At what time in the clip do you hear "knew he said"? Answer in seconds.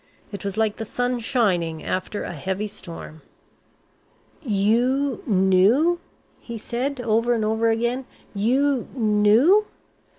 5.27-6.99